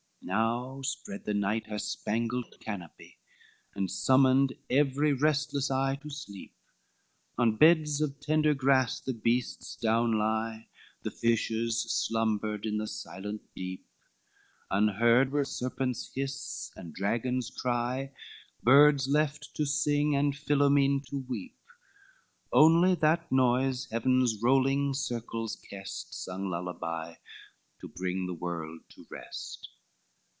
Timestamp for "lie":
10.19-10.67